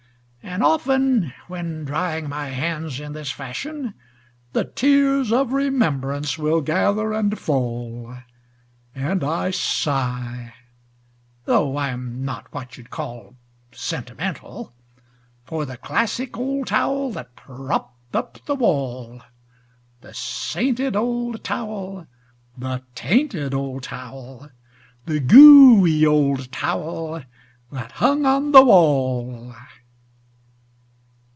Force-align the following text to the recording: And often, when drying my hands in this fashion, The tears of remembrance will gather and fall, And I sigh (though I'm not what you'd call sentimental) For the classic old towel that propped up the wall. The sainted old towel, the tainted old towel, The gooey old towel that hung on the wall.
And 0.43 0.63
often, 0.63 1.33
when 1.47 1.85
drying 1.85 2.27
my 2.27 2.47
hands 2.49 2.99
in 2.99 3.13
this 3.13 3.31
fashion, 3.31 3.93
The 4.51 4.65
tears 4.65 5.31
of 5.31 5.53
remembrance 5.53 6.37
will 6.37 6.59
gather 6.59 7.13
and 7.13 7.39
fall, 7.39 8.17
And 8.93 9.23
I 9.23 9.51
sigh 9.51 10.53
(though 11.45 11.77
I'm 11.77 12.25
not 12.25 12.53
what 12.53 12.75
you'd 12.77 12.89
call 12.89 13.35
sentimental) 13.71 14.73
For 15.45 15.63
the 15.63 15.77
classic 15.77 16.35
old 16.35 16.67
towel 16.67 17.11
that 17.13 17.33
propped 17.37 18.13
up 18.13 18.43
the 18.45 18.55
wall. 18.55 19.21
The 20.01 20.13
sainted 20.13 20.97
old 20.97 21.45
towel, 21.45 22.07
the 22.57 22.83
tainted 22.93 23.53
old 23.53 23.83
towel, 23.83 24.49
The 25.05 25.21
gooey 25.21 26.05
old 26.05 26.51
towel 26.51 27.23
that 27.71 27.93
hung 27.93 28.25
on 28.25 28.51
the 28.51 28.65
wall. 28.65 29.55